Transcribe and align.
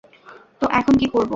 তো 0.61 0.65
এখন 0.71 0.93
কি 0.97 1.07
করবো? 1.07 1.29